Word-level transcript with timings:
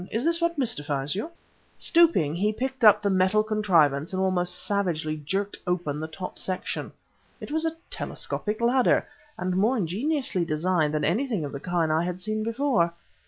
"Is 0.09 0.25
this 0.25 0.41
what 0.41 0.57
mystifies 0.57 1.13
you?" 1.13 1.29
Stooping, 1.77 2.33
he 2.33 2.51
picked 2.51 2.83
up 2.83 3.03
the 3.03 3.09
metal 3.11 3.43
contrivance, 3.43 4.11
and 4.13 4.19
almost 4.19 4.55
savagely 4.65 5.17
jerked 5.17 5.59
open 5.67 5.99
the 5.99 6.07
top 6.07 6.39
section. 6.39 6.91
It 7.39 7.51
was 7.51 7.65
a 7.67 7.75
telescopic 7.91 8.61
ladder, 8.61 9.07
and 9.37 9.55
more 9.55 9.77
ingeniously 9.77 10.43
designed 10.43 10.95
than 10.95 11.05
anything 11.05 11.45
of 11.45 11.51
the 11.51 11.59
kind 11.59 11.93
I 11.93 12.01
had 12.03 12.19
seen 12.19 12.41
before. 12.41 12.95